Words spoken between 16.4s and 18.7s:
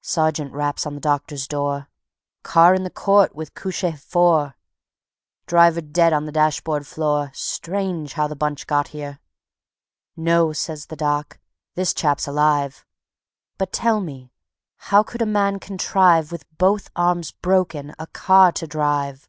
both arms broken, a car to